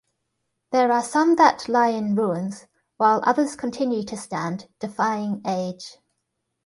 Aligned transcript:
There 0.71 0.91
are 0.91 1.03
some 1.03 1.35
that 1.35 1.69
lie 1.69 1.89
in 1.89 2.15
ruins, 2.15 2.65
while 2.97 3.21
others 3.23 3.55
continue 3.55 4.01
to 4.05 4.17
stand, 4.17 4.67
defying 4.79 5.43
age. 5.45 5.99